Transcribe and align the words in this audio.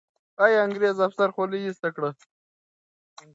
آیا 0.43 0.57
انګریزي 0.65 1.01
افسر 1.07 1.29
خولۍ 1.35 1.61
ایسته 1.65 1.89
کړه؟ 1.95 2.09